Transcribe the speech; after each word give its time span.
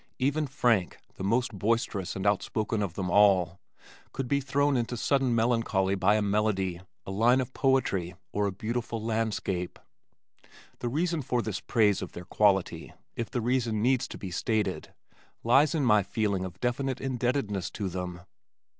Even 0.17 0.47
Frank, 0.47 0.97
the 1.17 1.23
most 1.23 1.53
boisterous 1.55 2.15
and 2.15 2.25
outspoken 2.25 2.81
of 2.81 2.95
them 2.95 3.11
all, 3.11 3.59
could 4.13 4.27
be 4.27 4.41
thrown 4.41 4.75
into 4.75 4.97
sudden 4.97 5.35
melancholy 5.35 5.93
by 5.93 6.15
a 6.15 6.23
melody, 6.23 6.81
a 7.05 7.11
line 7.11 7.39
of 7.39 7.53
poetry 7.53 8.15
or 8.31 8.47
a 8.47 8.51
beautiful 8.51 8.99
landscape. 8.99 9.77
The 10.79 10.89
reason 10.89 11.21
for 11.21 11.43
this 11.43 11.59
praise 11.59 12.01
of 12.01 12.13
their 12.13 12.25
quality, 12.25 12.93
if 13.15 13.29
the 13.29 13.41
reason 13.41 13.83
needs 13.83 14.07
to 14.07 14.17
be 14.17 14.31
stated, 14.31 14.91
lies 15.43 15.75
in 15.75 15.85
my 15.85 16.01
feeling 16.01 16.45
of 16.45 16.59
definite 16.59 16.99
indebtedness 16.99 17.69
to 17.73 17.87
them. 17.87 18.21